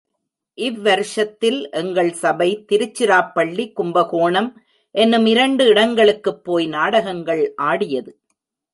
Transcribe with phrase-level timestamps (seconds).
[0.53, 4.61] இவ் வருஷத்தில் எங்கள் சபை திருச்சிராப்பள்ளி, கும்பகோணம்
[4.95, 8.19] என்னும் இரண்டு இடங்களுக்குப் போய் நாடகங்கள் ஆடியது.